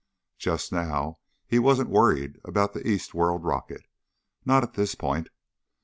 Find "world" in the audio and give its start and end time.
3.13-3.43